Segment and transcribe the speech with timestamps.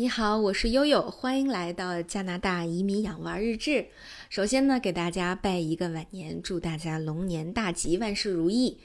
[0.00, 3.86] 你好，我是悠悠，欢迎来到加拿大移民养娃日志。
[4.30, 8.78] 首先呢，给大家拜一个晚年，祝大家龙年大吉，万事如意。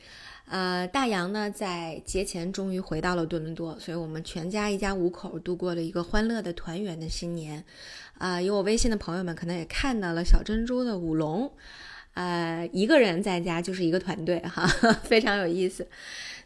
[0.48, 7.64] 呃，大洋呢在节前终于回到了多伦多，所以我们全家一家五口度过了一个欢乐的团圆的新年。
[8.18, 11.52] 啊，有我微信的朋友们可能也看到了小珍珠的舞龙，
[12.16, 14.66] 呃，一个人在家就是一个团队哈，
[15.06, 15.88] 非常有意思。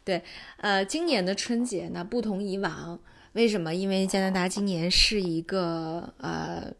[0.04, 0.22] 对，
[0.58, 3.00] 呃，今年的春节呢不同以往。
[3.38, 3.72] 为什么？
[3.76, 6.74] 因为加拿大今年是一个呃，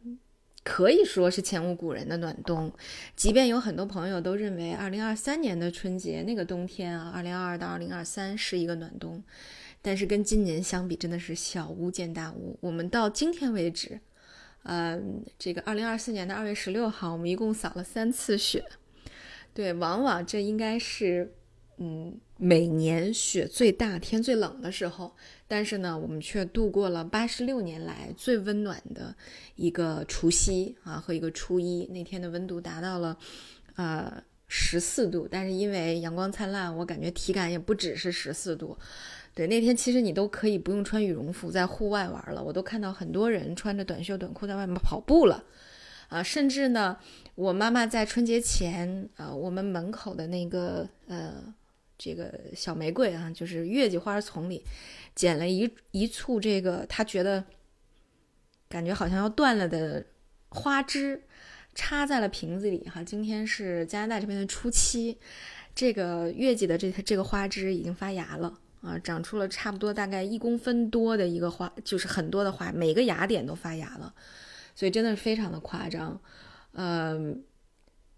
[0.64, 2.74] 可以说是前无古人的暖冬。
[3.16, 9.24] 即便有很多朋友都认为二零二三年的春节那个冬天啊，二零二二到二零二三是一个暖冬，
[9.84, 12.58] 但是跟今年相比，真的是小巫见大巫。
[12.60, 14.00] 我们到今天为止，
[14.64, 15.00] 呃，
[15.38, 18.66] 这个二零二四年的二月十六号，我们一共扫了三次雪。
[19.54, 21.36] 对，往往这应该是。
[21.80, 25.16] 嗯，每年雪最大、天最冷的时候，
[25.48, 29.16] 但是呢，我们却度过了八十六年来最温暖的
[29.56, 31.86] 一个除夕啊和一个初一。
[31.92, 33.16] 那天的温度达到了
[33.76, 34.12] 呃
[34.48, 38.76] 十四度，但是因为阳光灿烂，我感觉体感也不只是十四度。
[39.36, 45.44] 对，那天其实你都可以不用穿羽绒服在户外玩了，我都看到很多人穿着短袖短裤在外面跑步了
[46.10, 46.98] 啊，甚至呢，
[47.36, 51.54] 我妈妈在春节前啊，我们门口的那个呃。
[51.98, 54.64] 这个小玫瑰啊，就是月季花丛里
[55.16, 57.44] 捡了一一簇这个，他觉得
[58.70, 60.06] 感觉好像要断了的
[60.50, 61.24] 花枝，
[61.74, 63.04] 插在了瓶子里哈。
[63.04, 65.18] 今天是加拿大这边的初七，
[65.74, 74.14] 这个月季的这这个花枝已经发芽了啊，长出了差不多大概一公分多的一个花，就是很多的花，每个芽点都发芽了，
[74.76, 76.22] 所以真的是非常的夸张，
[76.74, 77.44] 嗯。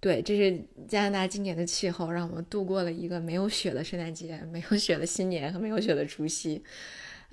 [0.02, 6.64] 对，这是加拿大今年的气候，让我们度过了一个没有雪的圣诞节，没有雪的新年和没有雪的除夕。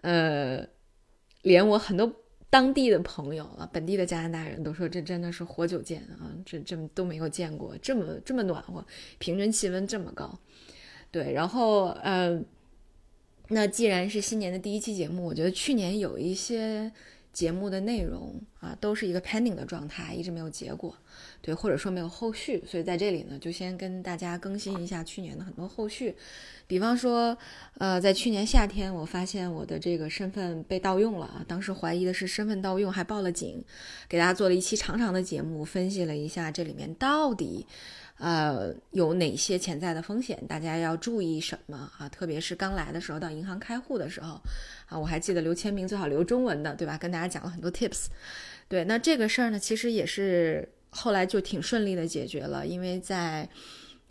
[0.00, 0.66] 呃，
[1.42, 2.12] 连我很多
[2.50, 8.84] 当地的朋友啊，本地的加拿大人都说，这真的是活久见啊，这这么都没有见过这么这么暖和，
[9.18, 10.36] 平均气温这么高。
[11.12, 12.42] 对，然后呃，
[13.50, 16.90] 那既然是新年的第一期节目，我觉得去年有一些。
[17.36, 20.96] 节目的内容啊，都是一个 pending 的状态，一直没有结果，
[21.42, 26.16] 对，或者说没有后续，所以在这里呢，就先跟大家更新一下去年的很多后续。
[26.66, 27.36] 比方说，
[27.76, 33.62] 呃，在去年夏天，我发现我的这个身份被盗用了啊，当时怀疑的是身份盗用，还报了警，
[34.08, 37.66] 给大家做了一期长长的节目，分析了一下这里面到底。
[38.18, 40.42] 呃，有哪些潜在的风险？
[40.48, 42.08] 大家要注意什么啊？
[42.08, 44.40] 特别是刚来的时候，到银行开户的时候，
[44.86, 46.96] 啊，我还记得留签名最好留中文的，对吧？
[46.96, 48.06] 跟大家讲了很多 tips。
[48.68, 53.48] 对，那这个事儿呢，其实也是后来就挺顺利的解决了，因为在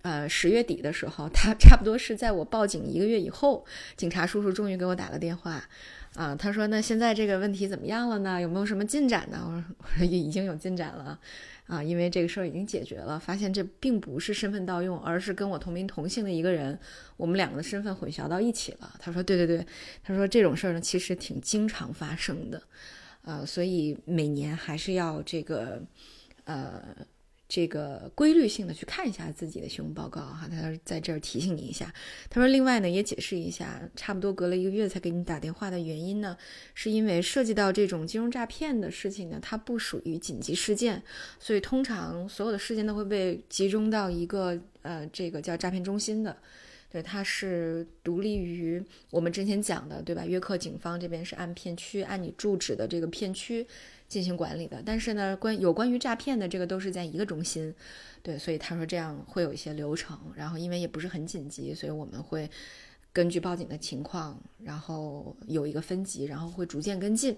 [0.05, 3.66] 呃十月底的时候，他差不多是在我报警一个月以后，
[3.97, 5.63] 警察叔叔终于给我打了电话，
[6.13, 8.39] 啊，他说那现在这个问题怎么样了呢？
[8.39, 9.41] 有没有什么进展呢？
[9.43, 11.19] 我说 我说已经有进展了。
[11.67, 16.77] 啊，因为这个事儿已经解决了，发现这并不是身份盗用，而是跟我同名同姓的一个人，
[17.17, 18.93] 我们两个的身份混淆到一起了。
[18.99, 19.66] 他说：“对对对，
[20.03, 22.61] 他说这种事儿呢，其实挺经常发生的，
[23.23, 25.81] 呃，所以每年还是要这个，
[26.43, 26.83] 呃。”
[27.47, 31.94] 这个规律性的去看一下自己的信用报告哈，他在这儿提醒你一下。
[32.29, 36.35] 他说，另外呢也解释一下，差不多隔了一个月才给你打电话的原因呢，
[36.73, 41.03] 是因为涉及到这种金融诈骗的事情呢，它不属于紧急事件，
[41.39, 46.35] 所以通常所有的事件都会被集中到一个呃这个叫诈骗中心的，
[46.95, 50.25] 对，它是独立于我们之前讲的，对吧？
[50.25, 53.67] 约克警方这边是按片区，按你住址的这个片区。
[54.07, 57.73] 进行管理的，但是呢，关有关于诈骗的这个都是在一个中心，
[58.22, 62.50] 对，所以他说这样会有一些流程，然后因为也不是很紧急，所以我们会。
[63.16, 67.34] 根据报警的情况，然后有一个分级，然后会逐渐跟进。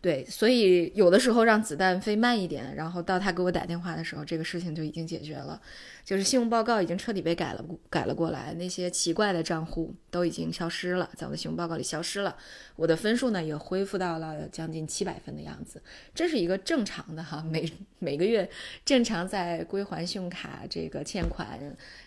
[0.00, 5.60] 对，所以有的时候让子弹飞慢一点，然后到他给我打电话的时候，这个事情就已经解决了。
[6.02, 12.34] 就是信用报告已经彻底被改了，改了过来，那些奇怪的账户都已经消失了，在我的信用报告里消失了。
[12.76, 15.82] 我的分数呢也恢复到了将近七百分的样子，
[16.14, 18.48] 这是一个正常的哈，每每个月
[18.82, 21.60] 正常在归还信用卡这个欠款，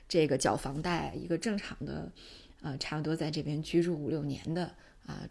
[0.09, 2.11] 这个缴房贷一个正常的。
[2.61, 4.65] 呃，差不多在这边居住五六年的
[5.07, 5.27] 啊，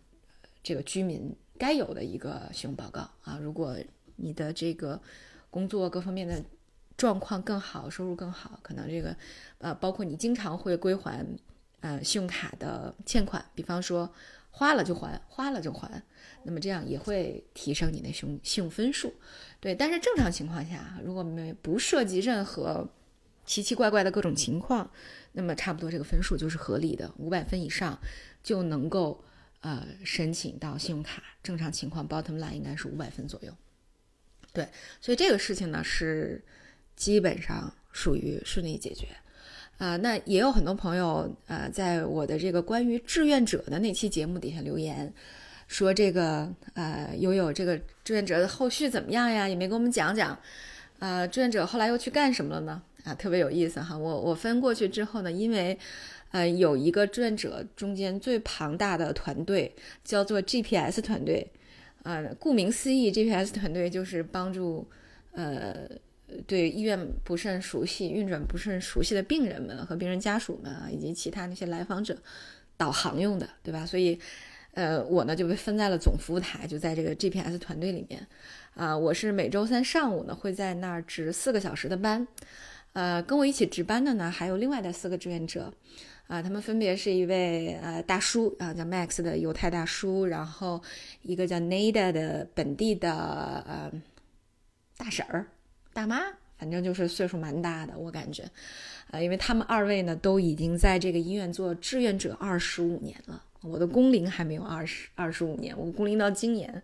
[0.64, 3.38] 这个居民该有的一个信用报告啊。
[3.40, 3.76] 如果
[4.16, 5.00] 你的这个
[5.48, 6.42] 工作各方面的
[6.96, 9.16] 状况更好，收入更好，可能这个
[9.58, 11.24] 呃，包括你经常会归还
[11.80, 14.12] 呃信用卡的欠款，比方说
[14.50, 16.02] 花了就还，花了就还，
[16.42, 19.14] 那么这样也会提升你的信用信用分数。
[19.60, 22.88] 对，但是正常情况下，如果没不涉及任何
[23.46, 24.90] 奇奇怪怪的各种情况。
[25.32, 27.98] 那么差不多这个分数就是合理的，五百分以上
[28.42, 29.24] 就能够
[29.60, 31.22] 呃申请到信用卡。
[31.42, 33.52] 正常情况，bottom line 应该是五百分左右。
[34.52, 34.68] 对，
[35.00, 36.42] 所以这个事情呢是
[36.96, 39.06] 基本上属于顺利解决。
[39.78, 45.10] 啊，那也有很多朋友呃，在我的这个关于志愿者的那期节目底下留言，
[45.68, 49.48] 说这个呃，悠悠这个志愿者的后续怎么样呀？
[49.48, 50.38] 也没给我们讲讲。
[50.98, 52.82] 呃，志愿者后来又去干什么了呢？
[53.04, 53.96] 啊，特别有意思哈。
[53.96, 55.78] 我我分过去之后呢，因为
[56.30, 59.74] 呃有一个志愿者中间最庞大的团队
[60.04, 61.50] 叫做 GPS 团队，
[62.02, 64.88] 呃，顾名思义，GPS 团队就是帮助
[65.32, 65.88] 呃。
[66.46, 72.16] 对医院不甚熟悉、运转不甚熟悉的病人们和病人家属们啊，以及其他那些来访者
[72.76, 73.84] 导航用的，对吧？
[73.84, 74.16] 所以，
[74.74, 78.24] 呃，我呢就被分在了总服务台，就在这个 GPS 团队里面。
[78.74, 82.24] 啊，我是每周三上午呢会在那儿值四个小时的班。
[82.92, 85.72] 呃，跟我一起值班的呢还有另外的四个志愿者，
[86.26, 90.82] 啊，他们分别是一位呃大叔啊，叫 Max 的犹太大叔，然后
[91.22, 93.92] 一个叫 Nada 的本地的呃
[94.96, 95.46] 大婶儿。
[95.92, 96.20] 大妈，
[96.56, 98.44] 反正就是岁数蛮大的，我感觉，
[99.10, 106.82] 呃，因为他们二位呢都已经在这个医院做志愿者二十五年了，我的工龄还没有二十二十五年，我工龄到今年，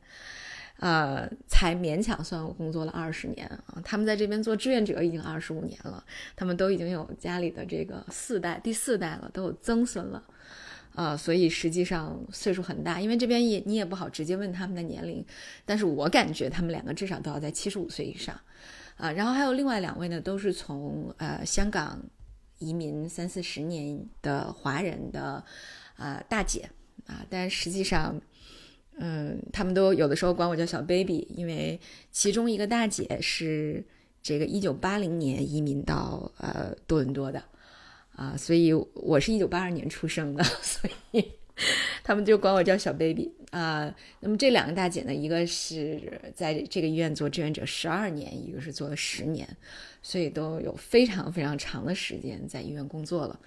[0.78, 3.80] 呃，才勉强算我工作了二十年啊。
[3.84, 10.22] 他们在这边做志愿者已经二十五年了，他们都已经有家里的这个四代、第四代了，都有曾孙了，
[10.94, 13.00] 啊，所以实际上岁数很大。
[13.00, 15.24] 因为这边也你也不好直接问他们的年龄，
[15.64, 18.38] 但是我感觉他们两个至少都要在七十五岁以上。
[18.96, 22.02] 啊，然后还有另外两位呢，都是从呃香港
[22.58, 25.44] 移民三四十年的华人的
[25.96, 26.70] 啊大姐
[27.06, 28.18] 啊，但实际上，
[28.98, 31.78] 嗯，他们都有的时候管我叫小 baby，因为
[32.10, 33.84] 其中一个大姐是
[34.22, 37.42] 这个一九八零年移民到呃多伦多的
[38.14, 41.24] 啊，所以我是一九八二年出生的， 所以。
[42.04, 43.92] 他们就管我叫小 baby 啊。
[44.20, 45.98] 那么这两个大姐呢，一个是
[46.34, 49.48] 在这个医院做志愿者十二年，一个是做了十年，
[50.02, 53.40] 所以都有非常非常长的时间在医院工作了。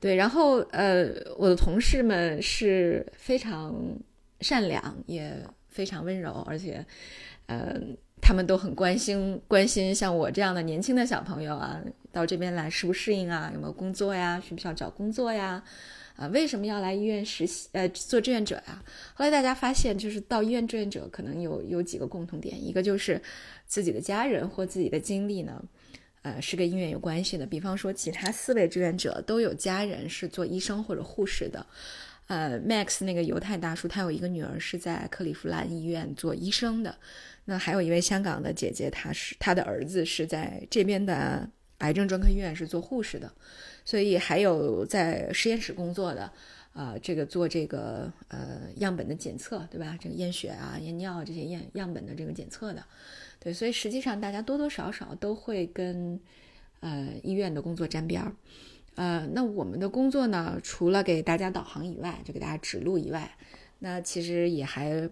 [0.00, 1.06] 对，然后呃，
[1.38, 3.72] 我的同事们是非常
[4.42, 5.34] 善良，也
[5.68, 6.84] 非常温柔，而且
[7.46, 7.80] 呃，
[8.20, 11.80] 他们都很关心关心像我这样的年轻的小朋友啊，
[12.12, 15.62] 到这边来适不适应啊，有没有工作呀，需不需要找工作呀？
[16.16, 17.68] 啊，为什么要来医院实习？
[17.72, 18.84] 呃，做志愿者呀？
[19.14, 23.20] 后来大家发现，就是到医院志愿者可能有有几个共同点，一个就是
[23.66, 25.64] 自己的家人或自己的经历呢，
[26.20, 27.46] 呃，是跟医院有关系的。
[27.46, 31.66] 比方说，其他四位志愿者都有家人是做医生或者护士的。
[32.26, 36.96] 呃，Max 那个犹太大叔，他有一个女儿是在克利夫兰医院做医生的。
[37.44, 41.48] 那还有一位香港的姐姐，她是她的儿子是在这边的
[41.78, 43.30] 癌症专科医院是做护士的。
[43.84, 46.32] 所以还有在实验室工作的，
[46.72, 49.98] 啊，这个做这个呃样本的检测，对吧？
[50.00, 52.84] 这个验血啊、验尿这些验样本的这个检测的，
[53.40, 56.20] 对，所以实际上大家多多少少都会跟
[56.78, 58.32] 呃医院的工作沾边儿，
[58.94, 63.36] 呃，那我们的工作呢，除了给大家导航以外，就给大家指路以外，
[63.78, 65.08] 那其实也还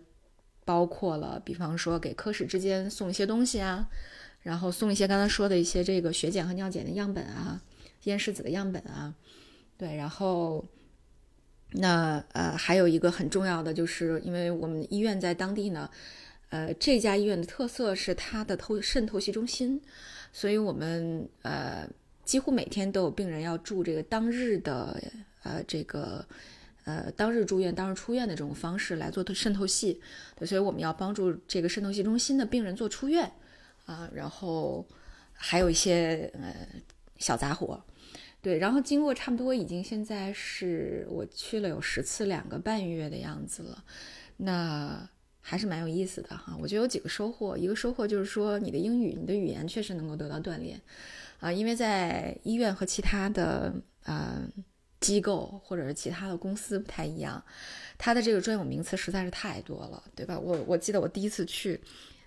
[0.65, 3.89] 包括了，比方说给科室之间送一些东西啊，
[4.43, 7.63] 然后送一些刚才说的一些这个血检和尿检的样本啊。
[8.05, 9.15] 咽拭子的样本啊，
[9.77, 10.65] 对，然后
[11.73, 15.91] 那呃还有一个很重要的，就是因为我们医院在当地呢，
[16.49, 19.79] 呃这家医院的特色是它的透肾透析中心，
[20.33, 21.87] 所以我们呃
[22.31, 25.03] 几乎每天都有病人要住这个当日的
[25.43, 26.25] 呃这个
[26.85, 30.01] 呃当日住院当日出院的这种方式来做渗透析，
[30.37, 33.29] 对，所以我们要帮助这个渗透析中心的病人做出院
[33.85, 34.87] 啊，然后
[35.33, 36.55] 还有一些呃
[37.19, 37.83] 小杂活。
[38.41, 43.85] 对，然后经过差不多已经现在是我去了有十次两个半月的样子了，
[44.37, 45.11] 那
[45.41, 46.57] 还是蛮有意思的哈。
[46.63, 50.81] 我觉得有几个收获，一个收获就是说你的英语、你的语言确实能够得到锻炼
[51.41, 54.43] 啊，因为在医院和其他的呃
[55.01, 57.43] 机构或者是其他的公司不太一样，
[57.99, 60.39] 它的这个专有名词实在是太多了，对吧？
[60.39, 61.81] 我我记得我第一次去。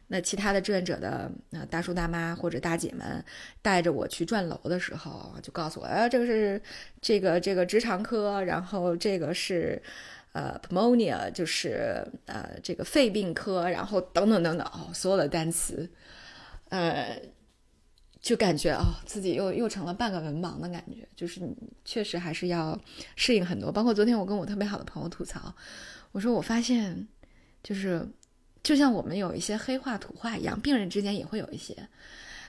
[0.08, 3.24] 那其他的志愿者的呃大叔大妈或者大姐们
[3.62, 6.62] 带着我去转楼的时候，就告诉我，哎，这个是
[7.02, 9.82] 这个这个直肠科，然后这个是
[10.34, 15.90] 呃 pneumonia，就是呃这个肺病科，然后等等等等，所有的单词，
[16.70, 17.20] 呃，
[18.24, 21.48] 就感觉哦自己又又成了半个文盲的感觉，就是
[21.86, 22.76] 确实还是要
[23.16, 23.72] 适应很多。
[23.72, 25.54] 包括昨天我跟我特别好的朋友吐槽，
[26.12, 27.08] 我说我发现
[27.62, 28.10] 就是。
[28.64, 31.76] 就像我们有一些黑话土话一样，病人之间也会有一些。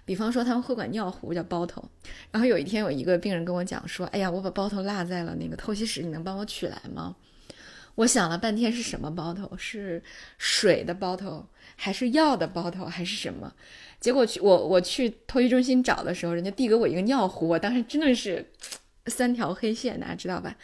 [0.05, 1.85] 比方说，他们会管尿壶叫包头。
[2.31, 7.17] 然后有一天，有一个病人跟我讲说：“哎呀，我把包头落在了那个透析室，你能帮我取来吗？”
[7.97, 9.53] 我想了半天是什么包头？
[9.57, 10.01] 是
[10.39, 13.53] 水的包头，还是药的包头，还是什么？
[14.05, 18.45] 结果去我我去透析中心找的时候，人家递给我一个尿壶，我当时真的是
[19.07, 20.55] 三条黑线，大家知道吧？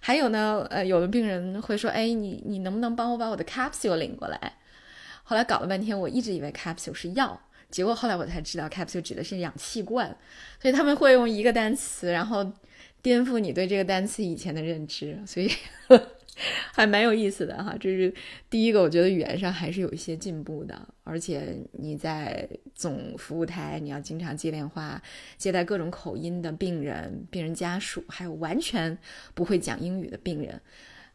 [0.00, 4.54] 还有呢，呃，有的病人会说，哎，你你能不能帮我把我的 capsule 领过来？
[5.22, 7.40] 后来搞了半天，我一直以为 capsule 是药，
[7.70, 10.16] 结果后来我才知道 capsule 指的是氧气罐，
[10.60, 12.52] 所以他们会用一个单词，然后
[13.00, 15.48] 颠覆你对这个单词以前的认知，所以。
[16.72, 18.12] 还蛮有意思的哈，这是
[18.48, 25.02] 第一个，我觉得语言上还是有一些进步的，而且你在总服务台，你要经常接电话，
[25.36, 28.96] 接待各种口音的病人、病人家属，还有完全
[29.34, 30.60] 不会讲英语的病人，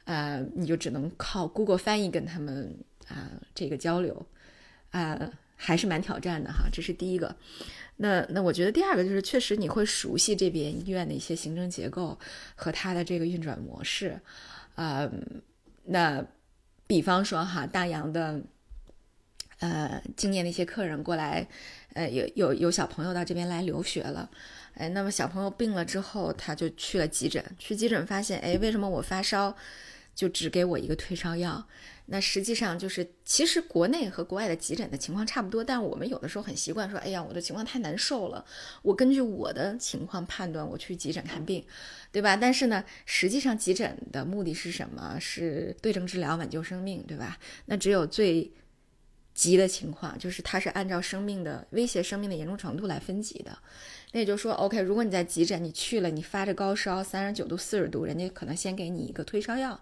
[0.05, 2.75] 呃，你就只能靠 Google 翻译跟他们
[3.07, 4.25] 啊这个交流，
[4.91, 7.35] 啊，还是蛮挑战的哈，这是第一个。
[7.97, 12.17] 那那我觉得第二个就是，确实你会熟悉这边医院的一些行政结构
[12.55, 14.19] 和它的这个运转模式。
[14.75, 15.09] 呃，
[15.85, 16.25] 那
[16.87, 18.41] 比方说哈，大洋的
[19.59, 21.47] 呃，今年的一些客人过来，
[21.93, 24.29] 呃，有有有小朋友到这边来留学了，
[24.73, 29.55] 哎，那么小朋友病了之后，他就去了急诊，去急诊发现，哎，为什么我发烧？
[30.15, 31.67] 就只给我一个退烧药，
[32.07, 38.43] 那实际上就是，其实国内和国外的急诊的情况差不多，但我们有的时候很习惯说，哎呀，我的情况太难受了，
[38.81, 41.65] 我根据我的情况判断我去急诊看病，
[42.11, 42.35] 对吧？
[42.35, 45.17] 但是呢，实际上急诊的目的是什么？
[45.19, 47.39] 是对症治疗，挽救生命，对吧？
[47.65, 48.51] 那只有最
[49.33, 53.57] 急的情况，就是它是按照生命的威胁、生命的严重程度来分级的。
[54.11, 59.81] 那也就是说，OK，如果你在急诊，你去了，你发着高烧，三十九度、四十度，人家可能先给你一个退烧药，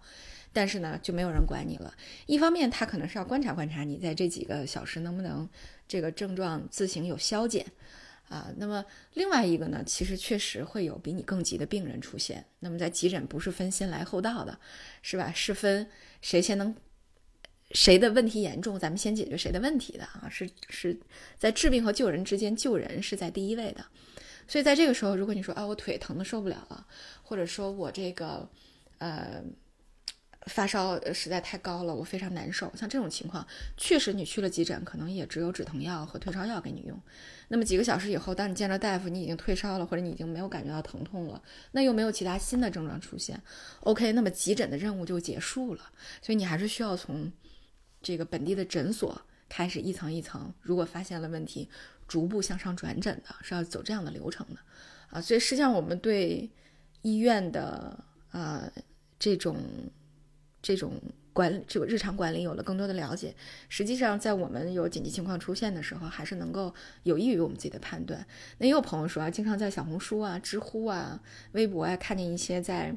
[0.54, 1.94] 但是呢，就没有人管你了。
[2.26, 5.48] 一方面，他可能是要观察观察你在这几个小时能不能
[5.88, 7.66] 这个症状自行有消减
[8.28, 8.52] 啊。
[8.58, 12.46] 那么另外一个呢，其实确实会有比你更急的病人出现。
[12.60, 14.60] 那么在急诊不是分先来后到的，
[15.02, 15.32] 是吧？
[15.34, 15.90] 是分
[16.22, 16.76] 谁先能
[17.72, 20.28] 谁的问题严重，咱们先解决谁的问题的啊？
[20.30, 21.00] 是是
[21.38, 23.86] 在治病和救人之间，救人是在第一位的。
[24.48, 26.86] 所以在这个时候，如果你说啊，我腿疼的受不了了，
[27.24, 28.50] 或者说我这个，
[28.98, 29.42] 呃，
[30.48, 33.46] 发烧实在太高了，我非常难受，像这种情况，
[33.78, 37.00] 确实你去了急诊，可能也只有止疼药和退烧药给你用。
[37.48, 43.42] 那么几个小时以后，当你见着大夫，你已经退烧了，或者你已经没有感觉到疼痛了，那又没有其他新的症状出现
[43.82, 45.92] ，OK，那么急诊的任务就结束了。
[46.22, 47.32] 所以你还是需要从
[48.02, 51.70] 这个本地的诊所开始一层一层，如果发现了问题。
[52.08, 54.60] 逐步向上转诊的是要走这样的流程的，
[55.12, 56.50] 啊，所以实际上我们对
[57.04, 57.98] 医院的
[58.32, 58.70] 啊
[59.18, 59.56] 这种
[60.62, 60.94] 这种
[61.34, 63.34] 管这个日常管理有了更多的了解。
[63.70, 68.26] 实际上，在我们有紧急情况出现的时候，还是能够有益于我们自己的判断。
[68.58, 71.20] 那也有朋友说啊，经常在小红书啊、知乎啊、
[71.54, 72.96] 微博啊看见一些在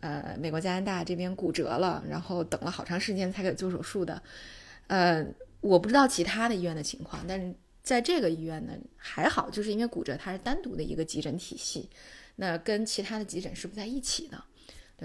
[0.00, 4.22] 呃美国、加拿大这边骨折了，然后等了好长时间才给做手术的。
[4.86, 5.26] 呃，
[5.60, 7.54] 我不知道其他的医院的情况，但是。
[7.82, 11.90] 在这个医院呢还好，就是因为骨折它是单独的一个急诊体系，
[12.36, 14.44] 那跟其他的急诊是不在一起的，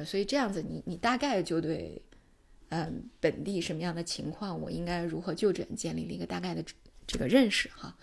[0.06, 2.02] 所以这样子你你大概就对，
[2.70, 6.64] 嗯，本地什么样的情况，我应该如何就诊，建立了一个大概的
[7.06, 7.96] 这个认识哈，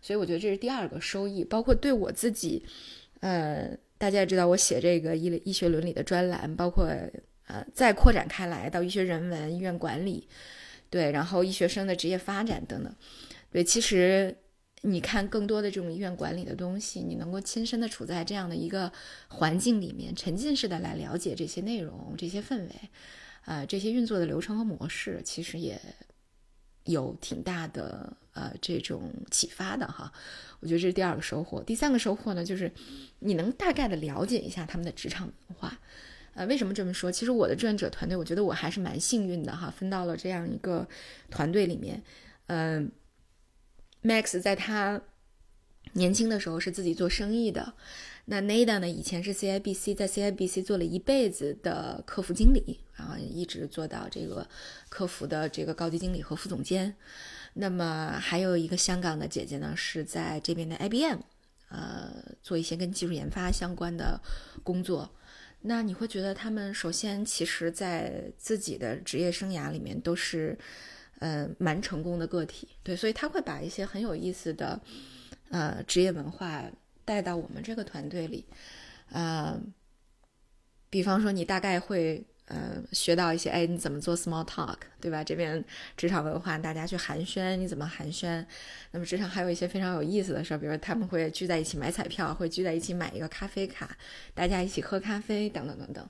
[0.00, 2.64] 所以我觉得这是第二个收益，包括对我自己，
[3.20, 6.86] 呃，大家也知道我写这个医医学伦理的专栏，包括
[7.46, 10.28] 呃再扩展开来到医学人文、医院管理，
[10.88, 12.94] 对，然后医学生的职业发展等等。
[13.50, 14.34] 对，其实
[14.84, 18.92] 你看更多的这种医院管理的东西，你能够亲身的处在这样的一个
[19.28, 22.70] 环境里面，沉浸式的来了解这些内容、这些氛围，
[23.44, 25.80] 呃，这些运作的流程和模式，其实也
[26.82, 30.12] 有挺大的呃这种启发的哈。
[30.58, 31.62] 我觉得这是第二个收获。
[31.62, 32.72] 第三个收获呢，就是
[33.20, 35.78] 你能大概的了解一下他们的职场文化。
[36.34, 37.12] 呃，为什么这么说？
[37.12, 40.88] 其实我的志愿者团队，我觉得我还是蛮幸运的哈，分到了这样一个
[41.30, 42.02] 团队里面，
[42.48, 42.90] 嗯。
[44.02, 45.00] Max 在他
[45.94, 47.74] 年轻的时候是自己做生意的，
[48.24, 48.88] 那 Nada 呢？
[48.88, 54.48] 以前是 CIBC，在 CIBC 做了一辈子的客服经理，然后一直做到这个
[54.88, 56.94] 客服的这个高级经理和副总监。
[57.54, 61.18] 那么还有一个香港的姐姐呢，是在这边的 IBM，
[61.68, 64.20] 呃，做一些跟技术研发相关的
[64.62, 65.14] 工作。
[65.62, 70.58] 那你会觉得他们首先其实在自己的职业生涯里面都是。
[71.24, 74.80] 嗯，蛮成功的个体，对，所以他会把一些很有意思的，
[75.50, 76.64] 呃，职业文化
[77.04, 78.44] 带到我们这个团队里，
[79.12, 79.56] 呃，
[80.90, 85.22] 比方说你大概会呃学到一些，哎，你怎么做 small talk，对吧？
[85.22, 85.64] 这边
[85.96, 88.44] 职场文化，大家去寒暄，你怎么寒暄？
[88.90, 93.96] 那么职场还有一些非常有意思的事儿，比如他们会聚在一起买彩票，会聚在一起买一个咖啡卡，
[94.34, 96.08] 大家一起喝咖啡，等等等等，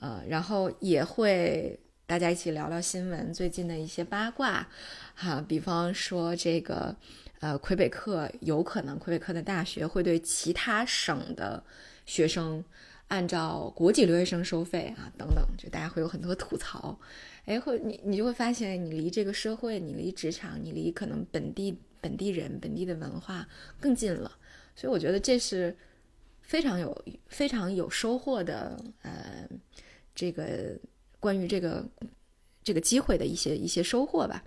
[0.00, 1.78] 呃，然后也会。
[2.10, 4.66] 大家一起聊聊新闻，最近的一些八卦，
[5.14, 6.92] 哈，比方说这个，
[7.38, 11.62] 呃，魁北克有可能魁北克的大学会对其他省的
[12.06, 12.64] 学生
[13.06, 16.98] 按照国际留学生收费啊，等等，就大家会有很多吐槽，
[17.44, 23.46] 哎，会你你就会发现，你离这个社会，你离职场，你离可能本地本地人本地的文化
[23.78, 24.36] 更近了，
[24.74, 25.76] 所以我觉得这是
[26.42, 29.48] 非常有非常有收获的，呃，
[30.12, 30.76] 这个。
[31.20, 31.84] 关于这个
[32.64, 34.42] 这个机会的一些一些收获吧，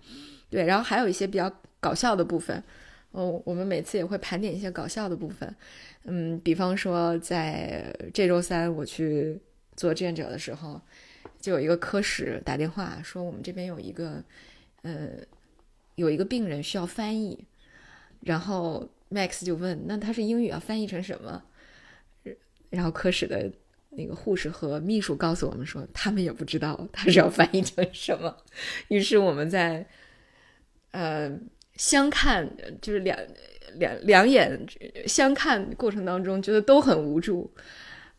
[0.49, 2.61] 对，然后还有一些比较搞笑的部分，
[3.11, 5.55] 哦，我们每次也会盘点一些搞笑的部分，
[6.05, 9.39] 嗯，比方说在这周三我去
[9.75, 10.81] 做志愿者的时候，
[11.39, 14.23] 就有一个科室打电话说我们这边有一个
[14.81, 15.09] 呃
[15.95, 17.45] 有一个病人需要翻译，
[18.21, 21.43] 然后 Max 就问那他是英语要翻译成什么，
[22.71, 23.51] 然后科室的。
[23.95, 28.35] 那个护士和秘书告诉我们说，他们也不知道他是要翻译成什么。
[28.87, 29.85] 于是我们在
[30.91, 31.31] 呃
[31.75, 32.49] 相看，
[32.81, 33.17] 就是两
[33.75, 34.65] 两两眼
[35.05, 37.53] 相看过程当中，觉得都很无助。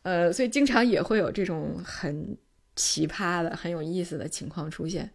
[0.02, 2.36] 呃，所以经常也会有这种很
[2.76, 5.10] 奇葩的、很有意思的情况出现。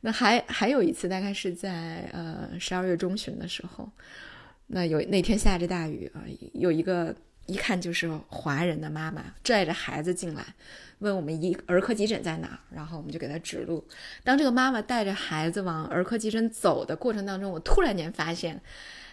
[0.00, 3.90] 那还还有一次，大概是在呃十二月中旬的时候，
[4.66, 7.14] 那有那天下着大雨啊，有一个。
[7.50, 10.54] 一看就是华人的妈妈拽着孩子进来，
[11.00, 13.84] 问我们一儿科急诊在哪，然后我们就给他指路。
[14.22, 18.60] 当这个妈妈带着孩子往儿科急诊走的过程当中，我突然间发现，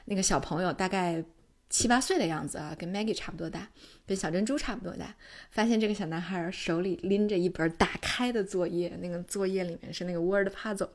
[0.06, 1.24] 那个小朋友大概
[1.67, 3.67] 七八岁的样子啊，跟 Maggie 差不多大，
[4.06, 5.15] 跟小珍珠差不多大。
[5.50, 10.89] 发现这个小男孩手里拎着一本打开的作业，那个作业里面是那个 Word Puzzle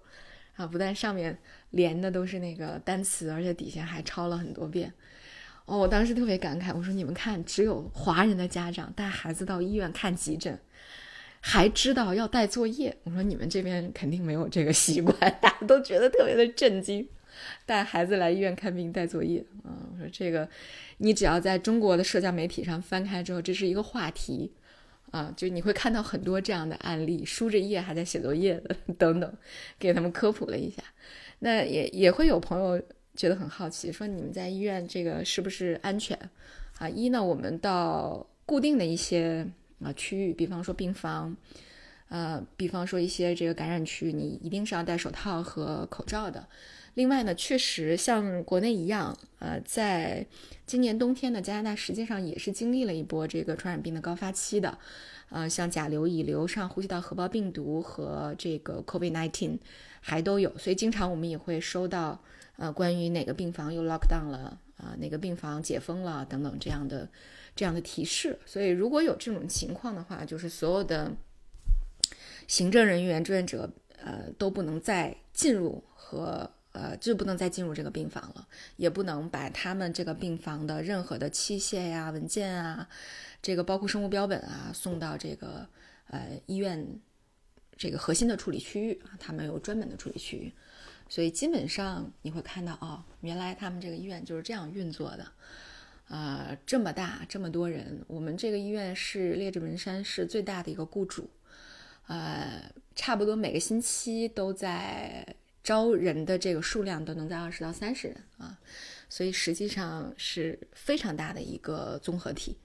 [0.55, 1.37] 啊，不但上面
[1.71, 4.93] 连的都是那个单词，而且底下还抄了很多遍。
[5.73, 10.61] 哦，我当时特别感慨，我说你们看，只有华人的家长带孩子到医院看急诊，
[11.41, 12.95] 还知道要带作业。
[13.05, 17.09] 我说你们这边肯定没有这个习惯， 大家都觉得特别的震惊，
[17.65, 19.73] 带孩子来医院看病带作业啊。
[19.91, 20.47] 我说这个，
[20.99, 24.53] 你只要在中国的社交媒体上翻开之后，这是一个话题
[25.11, 29.35] 啊，就你会看到很多这样的案例，输着液还在写作业的等等，
[29.79, 30.83] 给他们科普了一下。
[31.39, 32.79] 那也也会有朋友。
[33.15, 36.19] 觉得很好奇，说你们在医院这个是不是安全
[36.79, 36.89] 啊？
[36.89, 39.47] 一呢，我们到固定的一些
[39.85, 41.37] 啊区域，比方说病房，
[42.09, 46.49] 呃，比方说一些这个感染区，你一定是要戴手套和口罩的。
[46.95, 50.27] 另外呢，确实像国内一样，呃，在
[50.65, 54.79] 今年冬天呢，加拿大实际上也是经历了一波这个传染病的高发期的，
[55.29, 59.59] 呃，像甲流、乙流、上呼吸道合胞病毒和这个 COVID-19
[60.01, 62.19] 还都有，所以经常我们也会收到。
[62.63, 64.95] 呃，关于哪个病房又 lock down 了啊？
[65.01, 67.09] 哪个病房解封了等等这样的
[67.57, 68.39] 这样的提示。
[68.47, 71.11] 所以如果有这种情况的话，就是所有的
[72.47, 73.69] 行政人员、志愿者
[74.01, 78.47] 呃都不能再进入和呃就不能再进入这个病房了，
[78.77, 82.89] 也不能把他们这个病房的任何的器械呀、文件啊，
[83.43, 85.67] 这个包括生物标本啊送到这个
[86.07, 86.87] 呃医院
[87.77, 90.53] 这个核心的处理区域啊，他们有专门的处理区域。
[91.13, 95.31] 所以基本上你会看到，哦，原来他们这个医院就是这样运作的，
[96.09, 98.03] 啊，这么大，这么多人。
[98.07, 101.29] 我们这个医院是列治文山市最大的一个雇主，
[102.07, 108.59] 呃，差不多每个星期都在招人的这个数量都能在二十到三十人啊，
[109.11, 112.57] 所以实际上是非常大的一个综合体，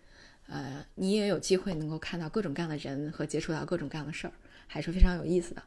[0.47, 4.31] 呃，你也有机会能够看到各种各样的人和接触到各种各样的事儿，
[4.67, 5.61] 还是非常有意思的。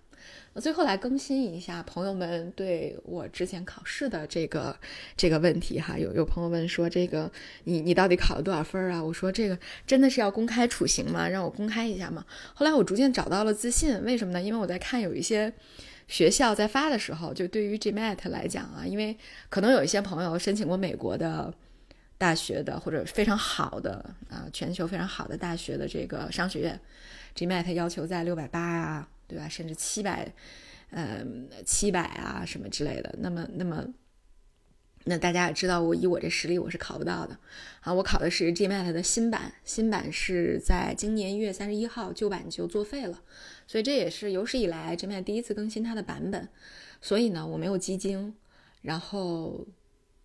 [0.53, 4.77] 那最后来更新一下朋友们对我之前考试的这个
[5.17, 7.31] 这个问题哈，有有朋友问说这个
[7.65, 9.03] 你你到底考了多少分啊？
[9.03, 11.29] 我说这个真的是要公开处刑吗？
[11.29, 12.25] 让我公开一下吗？
[12.55, 14.43] 后来我逐渐找到了自信，为什么呢？
[14.43, 15.53] 因为我在看有一些
[16.09, 19.17] 学校在发的时候，就对于 GMAT 来讲啊，因为
[19.49, 21.55] 可能有一些朋友申请过美国的
[22.19, 26.81] 大学的或者非常好的啊全球非常好的大学的这个商学院
[27.37, 29.09] ，GMAT 要求在六百八啊。
[29.31, 29.49] 对吧？
[29.49, 30.35] 甚至七百，
[30.90, 31.25] 呃，
[31.64, 33.14] 七百啊，什么之类的。
[33.21, 33.87] 那么，那么，
[35.05, 37.38] 那大家也知道，我以我这实力，我是考不到的
[37.83, 37.95] 啊。
[37.95, 43.23] 我考的是 GMAT 的新版，新版是在今年一月三十一号，旧版就作废了。
[43.69, 46.49] 所以这也是有史以来 GMAT 第一次更新它的版本。
[47.01, 48.35] 所以呢，我没有基金，
[48.83, 49.66] 然后，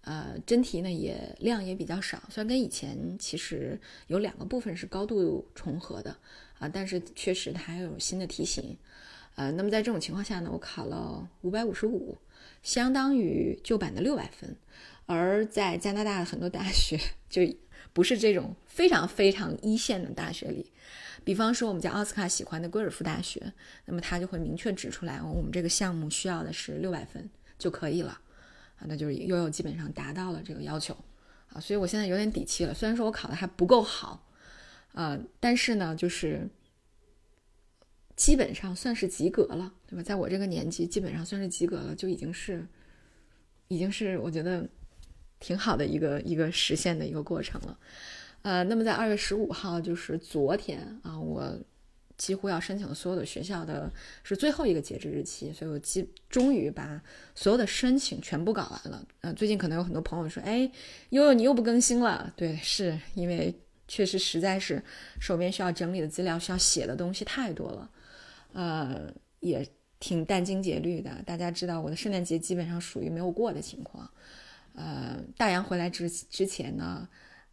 [0.05, 2.21] 呃，真题呢也量也比较少。
[2.29, 6.15] 虽然跟以前其实有两个部分是高度重合的
[6.59, 8.77] 啊，但是确实它还有新的题型。
[9.35, 12.17] 呃，那么在这种情况下呢，我考了五百五十五，
[12.63, 14.55] 相当于旧版的六百分。
[15.07, 16.97] 而在加拿大的很多大学，
[17.29, 17.41] 就
[17.91, 20.71] 不是这种非常非常一线的大学里。
[21.23, 23.41] 比方说，我们家奥斯卡喜欢的贵尔夫大学，
[23.85, 28.19] 那么他就会明确指出来，我们这个项目需要的是六百分就可以了，
[28.77, 30.95] 啊，那就是悠悠基本上达到了这个要求，
[31.49, 32.73] 啊，所以我现在有点底气了。
[32.73, 34.27] 虽然说我考的还不够好，
[34.93, 36.47] 呃，但是呢，就是
[38.15, 40.03] 基本上算是及格了，对吧？
[40.03, 42.65] 在我这个年纪，基本上算是及格了，就已经是，
[43.67, 44.67] 已经是我觉得
[45.39, 47.77] 挺好的一个一个实现的一个过程了。
[48.41, 51.57] 呃，那么在二月十五号，就是昨天啊，我
[52.17, 53.91] 几乎要申请所有的学校的
[54.23, 57.01] 是最后一个截止日期，所以我基终于把
[57.33, 59.05] 所有的申请全部搞完了。
[59.21, 60.69] 呃，最近可能有很多朋友说，哎，
[61.09, 62.31] 悠悠你又不更新了？
[62.35, 63.53] 对，是因为
[63.87, 64.81] 确实实在是
[65.19, 67.89] 手边需要整理的资料、需要写的东西太多了，
[68.53, 69.67] 呃，也
[69.99, 71.11] 挺殚精竭虑的。
[71.25, 74.09] 大家知道，我的圣诞节基本上属于没有过的情况。
[74.73, 77.07] 呃，大洋回来之之前呢。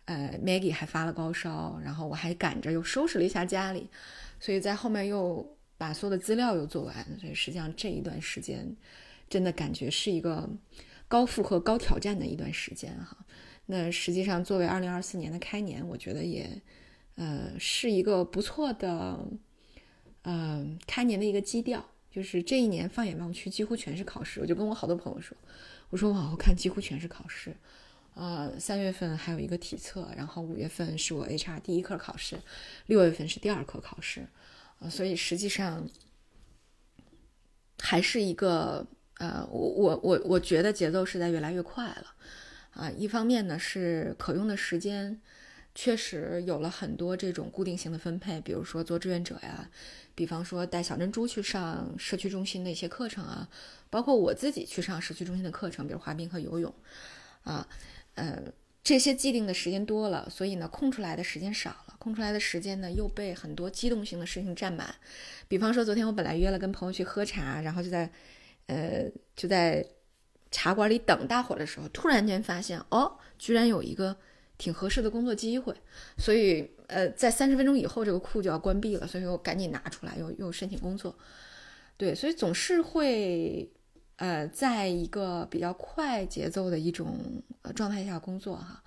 [0.04, 3.88] 呃，Maggie 还发了高烧，然后我还赶着又收拾了一下家里，
[4.42, 8.76] 所以在后面又把所有的资料又做完，所以实际上这一段时间
[9.30, 10.50] 真的感觉是一个
[11.06, 13.16] 高负荷、高挑战的一段时间哈。
[13.66, 16.60] 那实际上作为2024年的开年，我觉得也
[17.14, 19.24] 呃是一个不错的
[20.22, 25.36] 呃开年的一个基调，就是这一年放眼望去几乎全是考试，我就跟我好多朋友说，
[25.90, 27.56] 我说往后看几乎全是考试。
[28.14, 32.38] 呃，三月份还有一个体测，然后五月份是我 HR 第一科考试，
[32.86, 34.26] 六月份是第二科考试，
[34.80, 35.88] 呃，所以实际上
[37.78, 38.86] 还是一个
[39.18, 42.14] 呃，我我我我觉得节奏是在越来越快了，
[42.72, 45.18] 啊，一方面呢是可用的时间
[45.74, 49.70] 确实有了很多这种固定性的分配，比如说做志愿者呀，
[50.14, 53.48] 比方说带小珍珠去上社区中心的一些课程啊，
[53.88, 56.74] 包括我自己去上社区中心的课程，比如滑冰和游泳，
[57.44, 57.66] 啊。
[58.22, 58.52] 呃
[58.84, 61.96] 这些既定的时间多了，所以呢，空出来的时间少了。
[61.98, 64.92] 空出来的时间呢，又被很多机动性的事情占满。
[65.46, 68.10] 比方说，昨天我本来约了跟朋友去喝茶，然后就在，
[68.66, 69.86] 呃，就在
[70.50, 74.16] 茶馆里等大伙的时候，突然间发现，哦，居然有一个
[74.58, 75.72] 挺合适的工作机会。
[76.18, 81.16] 所以，呃，在三十分钟以后，这个库就要关闭了，所以我赶紧拿出来，又又申请工作。
[81.96, 83.70] 对，所以总是会。
[84.22, 87.18] 呃，在一个比较快节奏的一种
[87.62, 88.80] 呃状态下工作哈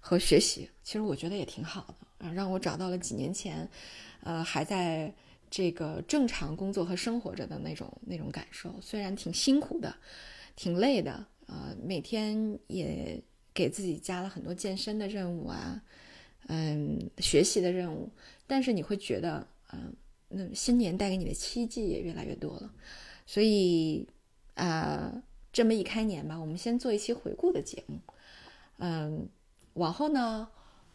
[0.00, 3.68] 和学习，其实我觉得也挺好的啊，让我找到了几年前，
[4.22, 5.12] 呃，还在
[5.50, 8.74] 这个正常工作和生活着的那种那种感受。
[8.80, 9.94] 虽然挺辛苦的，
[10.56, 13.22] 挺累的，呃，每天也
[13.52, 15.82] 给自己加了很多健身的任务啊，
[16.46, 18.10] 嗯，学习的任务，
[18.46, 19.94] 但是你会觉得，嗯，
[20.30, 22.72] 那新年带给你的奇迹也越来越多了，
[23.26, 24.08] 所以。
[24.58, 27.98] 呃，这么一开年吧，我们先做一期回顾的节目。
[28.78, 29.28] 嗯，
[29.74, 30.48] 往后呢，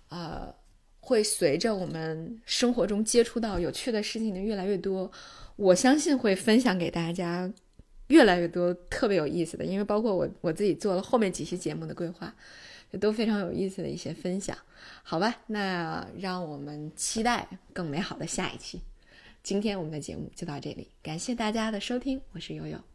[0.09, 0.53] 呃，
[0.99, 5.09] 会随着我们生活中接触到有趣的事情的越来越多，
[5.55, 7.51] 我相信会分享给大家
[8.07, 12.35] 越来越多特别有意思的，因为包括我我自己做了后面几期节目的规划，
[12.99, 14.57] 都非常有意思的一些分享。
[15.03, 18.81] 好吧，那让我们期待更美好的下一期。
[19.41, 22.92] 今天我们的节目就到这里，感谢大家的收听，我是悠悠。